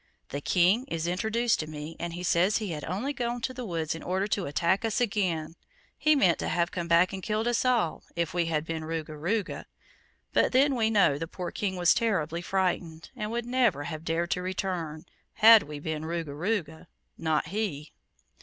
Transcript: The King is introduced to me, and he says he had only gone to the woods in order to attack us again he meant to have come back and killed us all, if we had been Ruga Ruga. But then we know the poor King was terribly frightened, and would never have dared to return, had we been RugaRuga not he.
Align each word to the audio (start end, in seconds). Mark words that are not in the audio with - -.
The 0.29 0.41
King 0.41 0.85
is 0.87 1.05
introduced 1.05 1.59
to 1.59 1.67
me, 1.69 1.95
and 1.99 2.13
he 2.13 2.23
says 2.23 2.57
he 2.57 2.71
had 2.71 2.83
only 2.85 3.13
gone 3.13 3.39
to 3.41 3.53
the 3.53 3.67
woods 3.67 3.93
in 3.93 4.01
order 4.01 4.25
to 4.29 4.47
attack 4.47 4.83
us 4.83 4.99
again 4.99 5.53
he 5.95 6.15
meant 6.15 6.39
to 6.39 6.47
have 6.47 6.71
come 6.71 6.87
back 6.87 7.13
and 7.13 7.21
killed 7.21 7.47
us 7.47 7.63
all, 7.63 8.01
if 8.15 8.33
we 8.33 8.47
had 8.47 8.65
been 8.65 8.81
Ruga 8.83 9.15
Ruga. 9.15 9.65
But 10.33 10.53
then 10.53 10.73
we 10.73 10.89
know 10.89 11.19
the 11.19 11.27
poor 11.27 11.51
King 11.51 11.75
was 11.75 11.93
terribly 11.93 12.41
frightened, 12.41 13.11
and 13.15 13.29
would 13.29 13.45
never 13.45 13.83
have 13.83 14.03
dared 14.03 14.31
to 14.31 14.41
return, 14.41 15.05
had 15.33 15.61
we 15.61 15.77
been 15.77 16.01
RugaRuga 16.05 16.87
not 17.15 17.49
he. 17.49 17.93